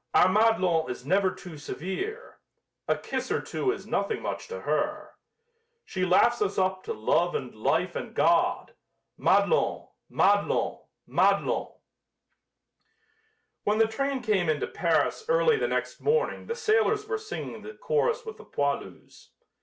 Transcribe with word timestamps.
Our 0.15 0.29
Madelon 0.29 0.89
is 0.89 1.05
never 1.05 1.29
too 1.29 1.59
severe 1.59 2.39
A 2.87 2.97
kiss 2.97 3.31
or 3.31 3.39
two 3.39 3.71
is 3.71 3.85
nothing 3.85 4.19
much 4.23 4.47
to 4.47 4.61
her 4.61 5.11
She 5.85 6.05
laughs 6.07 6.41
us 6.41 6.57
up 6.57 6.81
to 6.85 6.93
love 6.93 7.35
and 7.35 7.53
life 7.53 7.95
and 7.95 8.15
God 8.15 8.73
Madelon! 9.19 9.89
Madelon! 10.09 10.79
Madelon! 11.07 11.75
When 13.63 13.77
the 13.77 13.85
train 13.87 14.23
came 14.23 14.49
into 14.49 14.65
Paris 14.65 15.23
early 15.27 15.57
the 15.57 15.67
next 15.67 16.01
morning 16.01 16.47
the 16.47 16.55
sailors 16.55 17.05
were 17.07 17.19
singing 17.19 17.61
the 17.61 17.75
chorus 17.75 18.25
with 18.25 18.37
the 18.37 18.45
poilus. 18.45 19.29